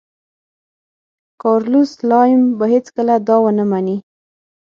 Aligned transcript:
کارلوس 1.41 1.89
سلایم 1.99 2.41
به 2.57 2.65
هېڅکله 2.73 3.15
دا 3.27 3.37
ونه 3.41 3.65
مني. 3.71 3.97